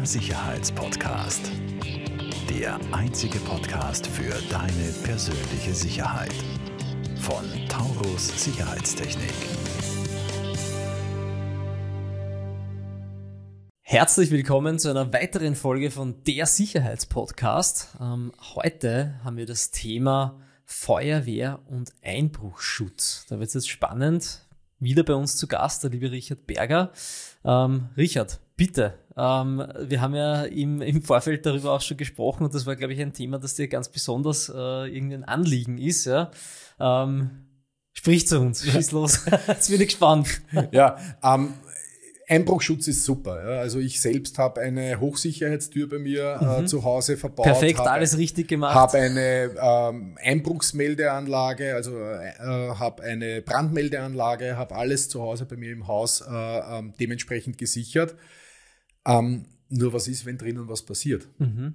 [0.00, 1.52] Der Sicherheitspodcast.
[2.48, 6.32] Der einzige Podcast für deine persönliche Sicherheit.
[7.16, 9.34] Von Taurus Sicherheitstechnik.
[13.82, 17.98] Herzlich willkommen zu einer weiteren Folge von Der Sicherheitspodcast.
[18.00, 23.26] Ähm, heute haben wir das Thema Feuerwehr und Einbruchschutz.
[23.28, 24.46] Da wird es jetzt spannend.
[24.78, 26.90] Wieder bei uns zu Gast, der liebe Richard Berger.
[27.44, 28.94] Ähm, Richard, bitte.
[29.20, 32.94] Ähm, wir haben ja im, im Vorfeld darüber auch schon gesprochen und das war, glaube
[32.94, 36.06] ich, ein Thema, das dir ganz besonders äh, irgendwie ein Anliegen ist.
[36.06, 36.30] Ja?
[36.80, 37.30] Ähm,
[37.92, 39.26] sprich zu uns, schieß los.
[39.46, 40.40] Jetzt bin ich gespannt.
[40.72, 41.52] Ja, ähm,
[42.30, 43.42] Einbruchschutz ist super.
[43.44, 43.60] Ja.
[43.60, 46.64] Also ich selbst habe eine Hochsicherheitstür bei mir äh, mhm.
[46.64, 47.44] äh, zu Hause verbaut.
[47.44, 48.74] Perfekt, alles richtig gemacht.
[48.74, 55.72] Habe eine ähm, Einbruchsmeldeanlage, also äh, habe eine Brandmeldeanlage, habe alles zu Hause bei mir
[55.72, 58.14] im Haus äh, ähm, dementsprechend gesichert.
[59.06, 61.28] Ähm, nur was ist, wenn drinnen was passiert?
[61.38, 61.74] Mhm.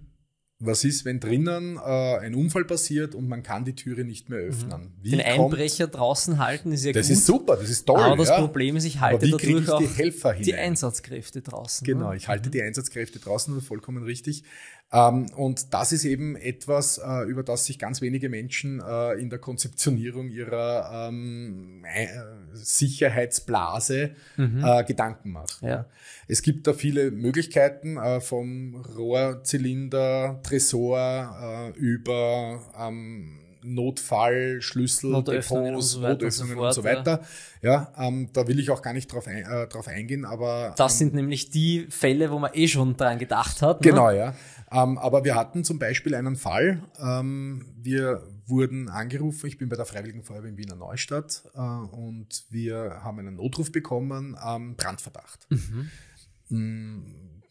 [0.59, 4.39] Was ist, wenn drinnen äh, ein Unfall passiert und man kann die Türe nicht mehr
[4.39, 4.93] öffnen?
[5.03, 5.09] Mhm.
[5.09, 7.11] Den Einbrecher draußen halten ist ja das gut.
[7.11, 7.99] Das ist super, das ist toll.
[7.99, 8.39] Aber das ja.
[8.39, 11.85] Problem ist, ich halte dadurch auch die, Helfer die Einsatzkräfte draußen.
[11.85, 12.17] Genau, ne?
[12.17, 12.53] ich halte mhm.
[12.53, 14.43] die Einsatzkräfte draußen, vollkommen richtig.
[14.91, 19.29] Ähm, und das ist eben etwas, äh, über das sich ganz wenige Menschen äh, in
[19.29, 22.07] der Konzeptionierung ihrer ähm, äh,
[22.53, 24.63] Sicherheitsblase mhm.
[24.87, 25.67] Gedanken machen.
[25.67, 25.85] Ja.
[26.27, 35.99] Es gibt da viele Möglichkeiten vom Rohrzylinder, Tresor über ähm, Notfall, Schlüssel, Notöffnungen Depots, und
[35.99, 37.25] so weiter, Notöffnungen und so, fort, und so weiter.
[37.61, 40.73] Ja, ähm, da will ich auch gar nicht drauf, ein, äh, drauf eingehen, aber.
[40.77, 43.81] Das ähm, sind nämlich die Fälle, wo man eh schon dran gedacht hat.
[43.81, 43.89] Ne?
[43.89, 44.35] Genau, ja.
[44.71, 49.75] Ähm, aber wir hatten zum Beispiel einen Fall, ähm, wir wurden angerufen, ich bin bei
[49.75, 55.47] der Freiwilligen Feuerwehr in Wiener Neustadt äh, und wir haben einen Notruf bekommen, ähm, Brandverdacht.
[55.49, 55.89] Mhm.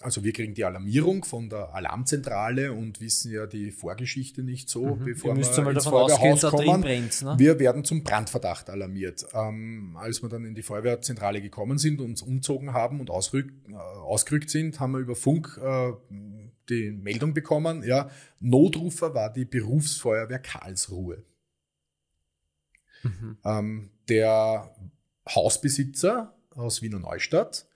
[0.05, 4.97] Also wir kriegen die Alarmierung von der Alarmzentrale und wissen ja die Vorgeschichte nicht so,
[4.97, 5.05] mhm.
[5.07, 6.83] bevor wir ins Feuerwehrhaus kommen.
[6.83, 7.35] Brennt, ne?
[7.39, 9.25] Wir werden zum Brandverdacht alarmiert.
[9.33, 13.51] Ähm, als wir dann in die Feuerwehrzentrale gekommen sind und uns umzogen haben und ausrück,
[13.67, 15.93] äh, ausgerückt sind, haben wir über Funk äh,
[16.69, 18.11] die Meldung bekommen, ja,
[18.41, 21.25] Notrufer war die Berufsfeuerwehr Karlsruhe.
[23.03, 23.39] Mhm.
[23.43, 24.71] Ähm, der
[25.35, 27.67] Hausbesitzer aus Wiener Neustadt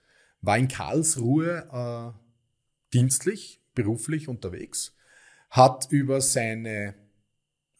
[0.41, 4.95] war in Karlsruhe äh, dienstlich, beruflich unterwegs,
[5.49, 6.95] hat über seine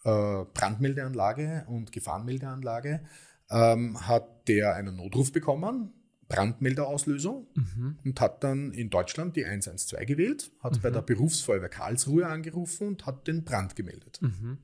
[0.03, 3.01] äh, Brandmeldeanlage und Gefahrenmeldeanlage
[3.49, 5.93] ähm, hat der einen Notruf bekommen,
[6.27, 7.99] Brandmelderauslösung mhm.
[8.05, 10.81] und hat dann in Deutschland die 112 gewählt, hat mhm.
[10.81, 14.19] bei der Berufsfeuerwehr Karlsruhe angerufen und hat den Brand gemeldet.
[14.21, 14.59] Mhm.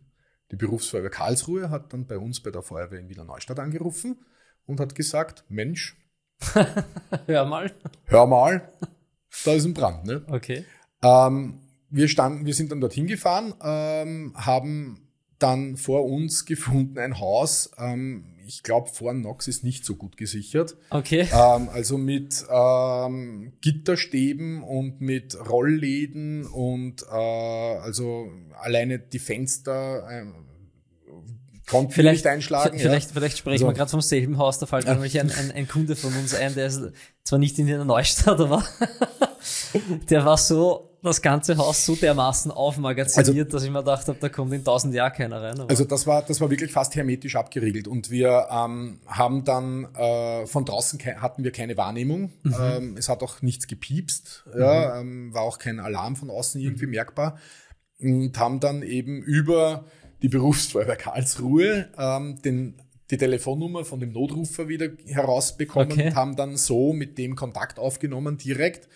[0.51, 4.19] Die Berufsfeuerwehr Karlsruhe hat dann bei uns bei der Feuerwehr in Wiener Neustadt angerufen
[4.67, 5.97] und hat gesagt, Mensch,
[7.28, 7.72] hör mal.
[8.06, 8.69] Hör mal,
[9.44, 10.06] da ist ein Brand.
[10.06, 10.23] Ne?
[10.28, 10.66] Okay.
[11.01, 11.59] Ähm,
[11.90, 15.09] wir, standen, wir sind dann dorthin gefahren, ähm, haben
[15.40, 20.18] dann vor uns gefunden ein Haus, ähm, ich glaube, vor Nox ist nicht so gut
[20.18, 20.78] gesichert.
[20.90, 21.28] Okay.
[21.31, 28.31] Ähm, also mit ähm, Gitterstäben und mit Rollläden und äh, also
[28.62, 30.35] alleine die Fenster ähm,
[31.70, 32.78] konnten vielleicht, nicht einschlagen.
[32.78, 33.14] Vielleicht, ja.
[33.14, 35.96] vielleicht sprechen also, wir gerade vom selben Haus, da fällt nämlich ein, ein, ein Kunde
[35.96, 36.81] von uns ein, der ist
[37.24, 38.64] zwar nicht in der Neustadt, aber
[40.09, 44.18] der war so das ganze Haus so dermaßen aufmagaziniert, also, dass ich mir gedacht habe,
[44.20, 45.59] da kommt in tausend Jahren keiner rein.
[45.59, 45.70] Aber.
[45.70, 50.48] Also das war, das war wirklich fast hermetisch abgeriegelt und wir ähm, haben dann äh,
[50.48, 52.34] von draußen hatten wir keine Wahrnehmung.
[52.44, 52.56] Mhm.
[52.59, 54.59] Ähm, es hat auch nichts gepiepst, mhm.
[54.59, 56.92] ja, ähm, war auch kein Alarm von außen irgendwie mhm.
[56.92, 57.38] merkbar
[58.00, 59.86] und haben dann eben über
[60.25, 62.74] die Berufsfeuerwehr Karlsruhe ähm, den
[63.12, 66.08] die Telefonnummer von dem Notrufer wieder herausbekommen okay.
[66.08, 68.90] und haben dann so mit dem Kontakt aufgenommen direkt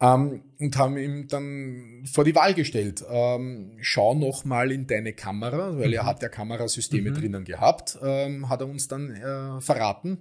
[0.00, 3.04] ähm, und haben ihm dann vor die Wahl gestellt.
[3.10, 5.94] Ähm, schau noch mal in deine Kamera, weil mhm.
[5.94, 7.14] er hat ja Kamerasysteme mhm.
[7.14, 10.18] drinnen gehabt, ähm, hat er uns dann äh, verraten.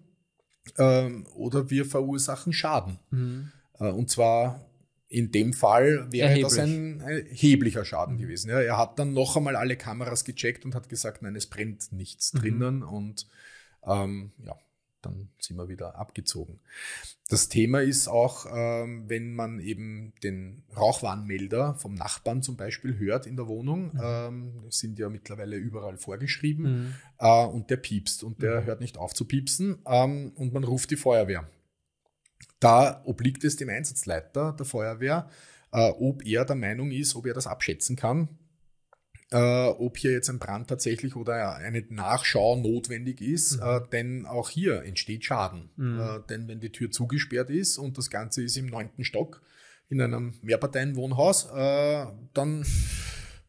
[0.79, 2.97] Ähm, oder wir verursachen Schaden.
[3.11, 3.51] Mhm.
[3.79, 4.65] Äh, und zwar
[5.09, 6.43] in dem Fall wäre Erheblich.
[6.43, 8.19] das ein erheblicher Schaden mhm.
[8.19, 8.49] gewesen.
[8.49, 11.91] Ja, er hat dann noch einmal alle Kameras gecheckt und hat gesagt, nein, es brennt
[11.91, 12.39] nichts mhm.
[12.39, 13.27] drinnen und
[13.85, 14.55] ähm, ja,
[15.01, 16.59] dann sind wir wieder abgezogen.
[17.27, 23.25] Das Thema ist auch, ähm, wenn man eben den Rauchwarnmelder vom Nachbarn zum Beispiel hört
[23.25, 24.01] in der Wohnung, mhm.
[24.03, 26.93] ähm, sind ja mittlerweile überall vorgeschrieben, mhm.
[27.17, 28.65] äh, und der piepst und der mhm.
[28.65, 31.49] hört nicht auf zu piepsen ähm, und man ruft die Feuerwehr.
[32.59, 35.29] Da obliegt es dem Einsatzleiter der Feuerwehr,
[35.71, 38.29] äh, ob er der Meinung ist, ob er das abschätzen kann,
[39.31, 43.63] äh, ob hier jetzt ein Brand tatsächlich oder eine Nachschau notwendig ist, mhm.
[43.63, 45.69] äh, denn auch hier entsteht Schaden.
[45.75, 45.99] Mhm.
[45.99, 49.41] Äh, denn wenn die Tür zugesperrt ist und das Ganze ist im neunten Stock,
[49.89, 52.65] in einem Mehrparteienwohnhaus, äh, dann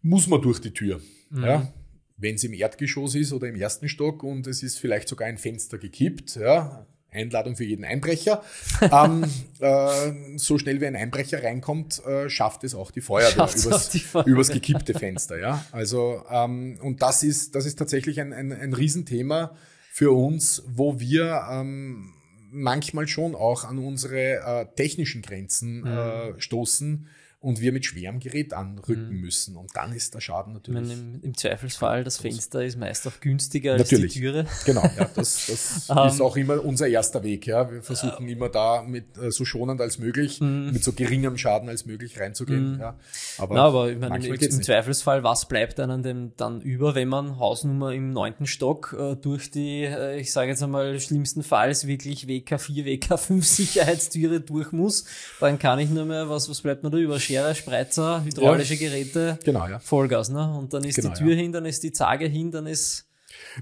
[0.03, 1.01] muss man durch die Tür.
[1.31, 1.45] Mhm.
[1.45, 1.73] Ja?
[2.17, 5.39] Wenn es im Erdgeschoss ist oder im ersten Stock und es ist vielleicht sogar ein
[5.39, 8.43] Fenster gekippt, ja, Einladung für jeden Einbrecher.
[8.81, 9.25] ähm,
[9.59, 14.01] äh, so schnell wie ein Einbrecher reinkommt, äh, schafft es auch die Feuerwehr übers, die
[14.01, 14.33] Feuerwehr.
[14.33, 15.39] übers gekippte Fenster.
[15.39, 19.57] Ja, also ähm, und das ist das ist tatsächlich ein, ein, ein Riesenthema
[19.93, 22.15] für uns, wo wir ähm,
[22.51, 25.87] manchmal schon auch an unsere äh, technischen Grenzen mhm.
[25.87, 27.09] äh, stoßen
[27.43, 29.21] und wir mit schwerem Gerät anrücken mhm.
[29.23, 29.57] müssen.
[29.57, 30.83] Und dann ist der Schaden natürlich.
[30.83, 34.13] Meine, im, im, Zweifelsfall, das Fenster ist meist auch günstiger als natürlich.
[34.13, 34.47] die Türe.
[34.67, 37.47] Genau, ja, das, das um, ist auch immer unser erster Weg.
[37.47, 37.71] Ja.
[37.71, 40.73] Wir versuchen uh, immer da mit äh, so schonend als möglich, mm.
[40.73, 42.77] mit so geringem Schaden als möglich reinzugehen.
[42.77, 42.81] Mm.
[42.81, 42.99] Ja.
[43.39, 47.09] Aber, Na, aber ich meine, im, im Zweifelsfall, was bleibt einem denn dann über, wenn
[47.09, 52.25] man Hausnummer im neunten Stock äh, durch die, äh, ich sage jetzt einmal, schlimmstenfalls wirklich
[52.25, 55.07] WK4, WK5 Sicherheitstüre durch muss,
[55.41, 57.19] dann kann ich nur mehr, was, was bleibt mir da über?
[57.31, 58.89] Schere, Spreizer, hydraulische ja.
[58.89, 59.79] Geräte, genau, ja.
[59.79, 60.31] Vollgas.
[60.31, 60.53] Ne?
[60.59, 61.37] Und dann ist genau, die Tür ja.
[61.37, 63.07] hin, dann ist die Zage hin, dann ist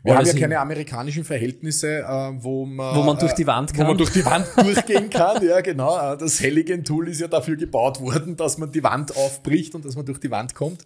[0.03, 0.41] wir haben ja hin.
[0.41, 3.85] keine amerikanischen Verhältnisse, äh, wo man, wo man durch die Wand kann.
[3.85, 5.45] Wo man durch die Wand durchgehen kann.
[5.47, 6.15] Ja, genau.
[6.15, 9.97] Äh, das Halligan-Tool ist ja dafür gebaut worden, dass man die Wand aufbricht und dass
[9.97, 10.85] man durch die Wand kommt.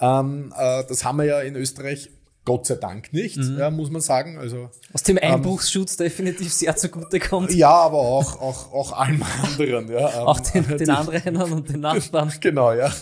[0.00, 2.10] Ähm, äh, das haben wir ja in Österreich
[2.44, 3.58] Gott sei Dank nicht, mhm.
[3.58, 4.36] ja, muss man sagen.
[4.36, 7.52] Also, Was dem ähm, Einbruchsschutz ähm, definitiv sehr zugute kommt.
[7.52, 9.88] Ja, aber auch, auch, auch allen anderen.
[9.88, 12.32] Ja, ähm, auch den, den Anrainern und den Nachbarn.
[12.40, 12.92] Genau, ja.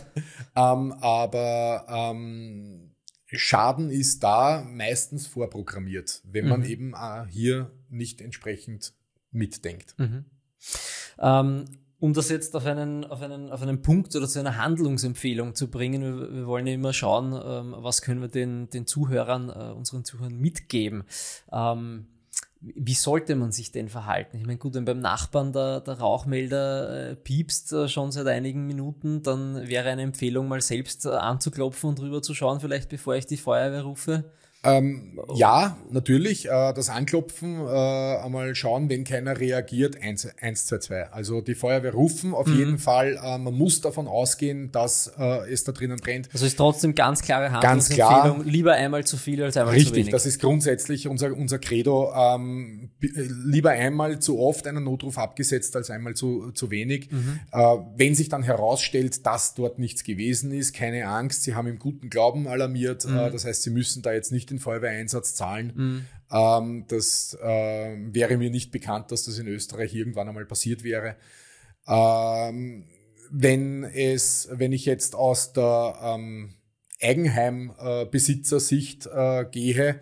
[0.54, 2.90] Ähm, aber ähm,
[3.26, 6.66] Schaden ist da meistens vorprogrammiert, wenn man mhm.
[6.66, 8.92] eben äh, hier nicht entsprechend
[9.30, 9.94] mitdenkt.
[9.98, 10.24] Mhm.
[12.00, 15.70] Um das jetzt auf einen, auf einen, auf einen Punkt oder zu einer Handlungsempfehlung zu
[15.70, 19.72] bringen, wir, wir wollen ja immer schauen, ähm, was können wir den, den Zuhörern, äh,
[19.72, 21.04] unseren Zuhörern mitgeben.
[21.52, 22.06] Ähm,
[22.60, 24.36] wie sollte man sich denn verhalten?
[24.36, 28.66] Ich meine, gut, wenn beim Nachbarn der, der Rauchmelder äh, piepst äh, schon seit einigen
[28.66, 33.14] Minuten, dann wäre eine Empfehlung, mal selbst äh, anzuklopfen und drüber zu schauen, vielleicht bevor
[33.14, 34.30] ich die Feuerwehr rufe.
[34.62, 36.46] Ähm, ja, natürlich.
[36.46, 41.12] Äh, das Anklopfen, äh, einmal schauen, wenn keiner reagiert, 122.
[41.12, 42.58] Also die Feuerwehr rufen auf mhm.
[42.58, 43.18] jeden Fall.
[43.22, 46.28] Äh, man muss davon ausgehen, dass äh, es da drinnen brennt.
[46.34, 48.10] Also ist trotzdem ganz klare Handlungsempfehlung.
[48.12, 48.44] Ganz klar.
[48.44, 50.06] Lieber einmal zu viel als einmal Richtig, zu wenig.
[50.08, 52.12] Richtig, das ist grundsätzlich unser, unser Credo.
[52.14, 53.08] Ähm, äh,
[53.46, 57.10] lieber einmal zu oft einen Notruf abgesetzt als einmal zu, zu wenig.
[57.10, 57.40] Mhm.
[57.50, 61.78] Äh, wenn sich dann herausstellt, dass dort nichts gewesen ist, keine Angst, Sie haben im
[61.78, 63.06] guten Glauben alarmiert.
[63.06, 63.30] Mhm.
[63.32, 65.72] das heißt, Sie müssen da jetzt nicht den Feuerwehreinsatz zahlen.
[65.74, 66.06] Mhm.
[66.30, 71.16] Ähm, das äh, wäre mir nicht bekannt, dass das in Österreich irgendwann einmal passiert wäre.
[71.86, 72.84] Ähm,
[73.30, 76.54] wenn es, wenn ich jetzt aus der ähm,
[77.00, 80.00] Eigenheimbesitzersicht äh, gehe,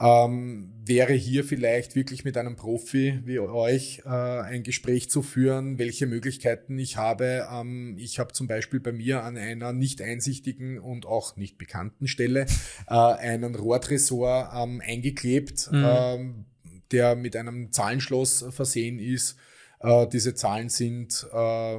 [0.00, 5.78] ähm, wäre hier vielleicht wirklich mit einem Profi wie euch äh, ein Gespräch zu führen,
[5.78, 7.48] welche Möglichkeiten ich habe.
[7.52, 12.06] Ähm, ich habe zum Beispiel bei mir an einer nicht einsichtigen und auch nicht bekannten
[12.06, 12.46] Stelle
[12.88, 15.84] äh, einen Rohrtresor ähm, eingeklebt, mhm.
[15.86, 16.44] ähm,
[16.92, 19.36] der mit einem Zahlenschloss versehen ist.
[19.80, 21.78] Äh, diese Zahlen sind äh,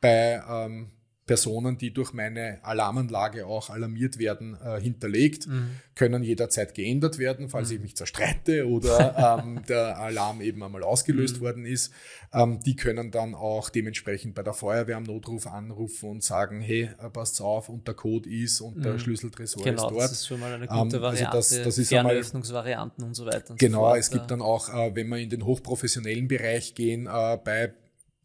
[0.00, 0.90] bei ähm,
[1.32, 5.70] Personen, die durch meine Alarmanlage auch alarmiert werden, äh, hinterlegt, mhm.
[5.94, 7.76] können jederzeit geändert werden, falls mhm.
[7.76, 11.40] ich mich zerstreite oder ähm, der Alarm eben einmal ausgelöst mhm.
[11.40, 11.90] worden ist.
[12.34, 16.90] Ähm, die können dann auch dementsprechend bei der Feuerwehr am Notruf anrufen und sagen, hey,
[17.02, 18.98] äh, passt auf, und der Code ist und der mhm.
[18.98, 20.02] Schlüsseltresor genau, ist dort.
[20.02, 23.24] das ist schon mal eine gute ähm, Variante, also das, das ist Fernöffnungsvarianten und so
[23.24, 23.52] weiter.
[23.52, 27.06] Und genau, so es gibt dann auch, äh, wenn wir in den hochprofessionellen Bereich gehen,
[27.06, 27.72] äh, bei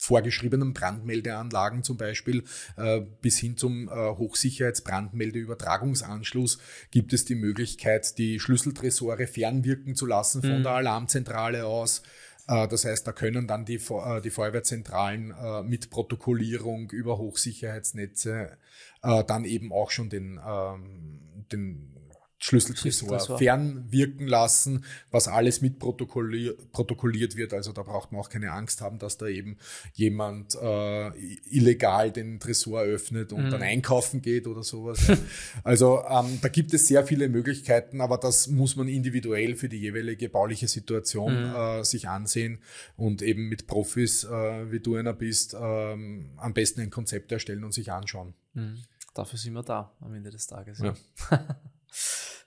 [0.07, 2.43] vorgeschriebenen Brandmeldeanlagen zum Beispiel
[2.77, 6.59] äh, bis hin zum äh, Hochsicherheitsbrandmeldeübertragungsanschluss
[6.91, 10.63] gibt es die Möglichkeit, die Schlüsseltresore fernwirken zu lassen von mhm.
[10.63, 12.03] der Alarmzentrale aus.
[12.47, 13.81] Äh, das heißt, da können dann die,
[14.23, 18.57] die Feuerwehrzentralen mit Protokollierung über Hochsicherheitsnetze
[19.01, 21.19] dann eben auch schon den, ähm,
[21.51, 21.93] den
[22.39, 27.51] Schlüsseltresor fernwirken lassen, was alles mit protokolliert, protokolliert wird.
[27.51, 29.58] Also da braucht man auch keine Angst haben, dass da eben
[29.94, 31.08] jemand äh,
[31.50, 33.50] illegal den Tresor öffnet und mhm.
[33.50, 35.00] dann einkaufen geht oder sowas.
[35.63, 39.79] also ähm, da gibt es sehr viele Möglichkeiten, aber das muss man individuell für die
[39.79, 41.56] jeweilige bauliche Situation mhm.
[41.56, 42.60] äh, sich ansehen
[42.98, 47.63] und eben mit Profis, äh, wie du einer bist, ähm, am besten ein Konzept erstellen
[47.63, 48.36] und sich anschauen.
[48.53, 48.84] Mhm.
[49.15, 50.79] Dafür sind wir da am Ende des Tages.
[50.79, 50.94] Ja.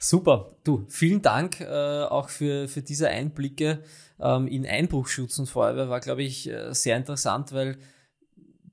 [0.02, 0.56] Super.
[0.64, 3.82] Du, vielen Dank äh, auch für, für diese Einblicke
[4.18, 5.90] ähm, in Einbruchschutz und Feuerwehr.
[5.90, 7.76] War, glaube ich, äh, sehr interessant, weil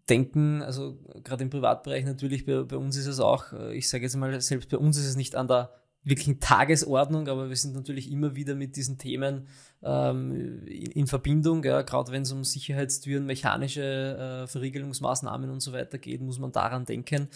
[0.08, 4.06] denken, also gerade im Privatbereich natürlich, bei, bei uns ist es auch, äh, ich sage
[4.06, 5.70] jetzt mal, selbst bei uns ist es nicht an der
[6.08, 9.48] wirklichen Tagesordnung, aber wir sind natürlich immer wieder mit diesen Themen
[9.84, 11.64] ähm, in, in, Verbindung.
[11.64, 16.52] Ja, Gerade wenn es um Sicherheitstüren, mechanische äh, Verriegelungsmaßnahmen und so weiter geht, muss man
[16.52, 17.28] daran denken.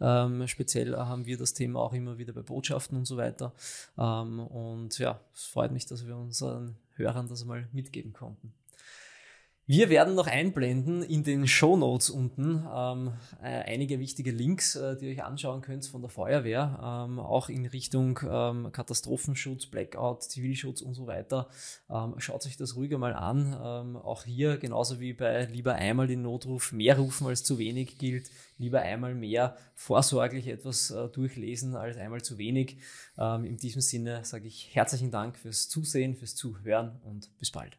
[0.00, 3.52] Ähm, speziell haben wir das Thema auch immer wieder bei Botschaften und so weiter.
[3.98, 8.52] Ähm, und ja, es freut mich, dass wir unseren Hörern das mal mitgeben konnten.
[9.70, 14.96] Wir werden noch einblenden in den Show Notes unten ähm, äh, einige wichtige Links, äh,
[14.96, 20.24] die ihr euch anschauen könnt von der Feuerwehr, ähm, auch in Richtung ähm, Katastrophenschutz, Blackout,
[20.24, 21.46] Zivilschutz und so weiter.
[21.88, 23.56] Ähm, schaut euch das ruhiger mal an.
[23.62, 27.96] Ähm, auch hier, genauso wie bei lieber einmal den Notruf, mehr rufen als zu wenig
[27.96, 32.78] gilt, lieber einmal mehr vorsorglich etwas äh, durchlesen als einmal zu wenig.
[33.16, 37.78] Ähm, in diesem Sinne sage ich herzlichen Dank fürs Zusehen, fürs Zuhören und bis bald.